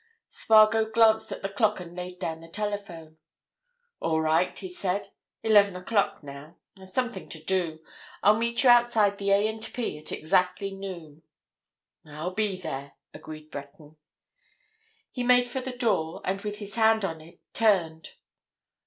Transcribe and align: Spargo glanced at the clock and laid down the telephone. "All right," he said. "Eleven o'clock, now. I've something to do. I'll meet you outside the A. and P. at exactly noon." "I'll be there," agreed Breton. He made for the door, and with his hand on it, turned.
Spargo 0.29 0.89
glanced 0.89 1.31
at 1.31 1.43
the 1.43 1.47
clock 1.53 1.79
and 1.79 1.95
laid 1.95 2.17
down 2.17 2.39
the 2.39 2.47
telephone. 2.49 3.17
"All 3.99 4.19
right," 4.19 4.57
he 4.57 4.67
said. 4.67 5.11
"Eleven 5.43 5.75
o'clock, 5.75 6.23
now. 6.23 6.57
I've 6.75 6.89
something 6.89 7.29
to 7.29 7.39
do. 7.43 7.85
I'll 8.23 8.35
meet 8.39 8.63
you 8.63 8.69
outside 8.71 9.19
the 9.19 9.29
A. 9.29 9.47
and 9.47 9.61
P. 9.61 9.99
at 9.99 10.11
exactly 10.11 10.71
noon." 10.71 11.21
"I'll 12.03 12.33
be 12.33 12.59
there," 12.59 12.93
agreed 13.13 13.51
Breton. 13.51 13.97
He 15.11 15.23
made 15.23 15.47
for 15.47 15.61
the 15.61 15.77
door, 15.77 16.21
and 16.25 16.41
with 16.41 16.57
his 16.57 16.73
hand 16.73 17.05
on 17.05 17.21
it, 17.21 17.39
turned. 17.53 18.13